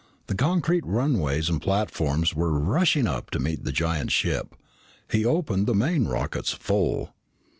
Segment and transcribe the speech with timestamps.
[0.25, 4.55] The concrete runways and platforms were rushing up to meet the giant ship.
[5.11, 7.13] He opened the main rockets full.